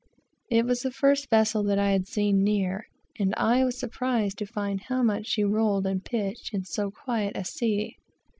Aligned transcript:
It 0.49 0.65
was 0.65 0.81
the 0.81 0.89
first 0.89 1.29
vessel 1.29 1.61
that 1.65 1.77
I 1.77 1.91
had 1.91 2.07
seen 2.07 2.43
near, 2.43 2.87
and 3.19 3.35
I 3.37 3.63
was 3.63 3.77
surprised 3.77 4.39
to 4.39 4.47
find 4.47 4.81
how 4.81 5.03
much 5.03 5.27
she 5.27 5.43
rolled 5.43 5.85
and 5.85 6.03
pitched 6.03 6.55
in 6.55 6.63
so 6.65 6.89
quiet 6.89 7.37
a 7.37 7.45
sea. 7.45 7.97